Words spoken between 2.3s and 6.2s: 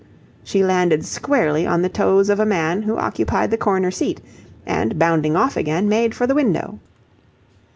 of a man who occupied the corner seat, and, bounding off again, made